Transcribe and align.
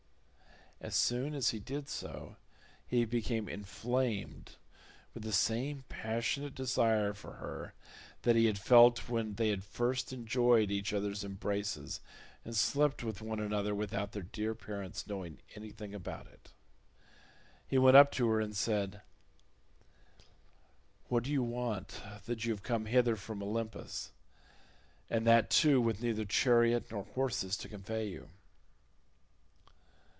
As 0.83 0.95
soon 0.95 1.35
as 1.35 1.51
he 1.51 1.59
did 1.59 1.87
so 1.89 2.37
he 2.87 3.05
became 3.05 3.47
inflamed 3.47 4.55
with 5.13 5.21
the 5.21 5.31
same 5.31 5.83
passionate 5.89 6.55
desire 6.55 7.13
for 7.13 7.33
her 7.33 7.75
that 8.23 8.35
he 8.35 8.47
had 8.47 8.57
felt 8.57 9.07
when 9.07 9.35
they 9.35 9.49
had 9.49 9.63
first 9.63 10.11
enjoyed 10.11 10.71
each 10.71 10.91
other's 10.91 11.23
embraces, 11.23 12.01
and 12.43 12.55
slept 12.57 13.03
with 13.03 13.21
one 13.21 13.39
another 13.39 13.75
without 13.75 14.13
their 14.13 14.23
dear 14.23 14.55
parents 14.55 15.05
knowing 15.05 15.37
anything 15.53 15.93
about 15.93 16.25
it. 16.25 16.49
He 17.67 17.77
went 17.77 17.95
up 17.95 18.11
to 18.13 18.27
her 18.29 18.41
and 18.41 18.57
said, 18.57 19.01
"What 21.09 21.25
do 21.25 21.31
you 21.31 21.43
want 21.43 22.01
that 22.25 22.43
you 22.43 22.53
have 22.53 22.63
come 22.63 22.87
hither 22.87 23.15
from 23.15 23.43
Olympus—and 23.43 25.27
that 25.27 25.51
too 25.51 25.79
with 25.79 26.01
neither 26.01 26.25
chariot 26.25 26.89
nor 26.89 27.03
horses 27.03 27.55
to 27.57 27.69
convey 27.69 28.07
you?" 28.07 28.29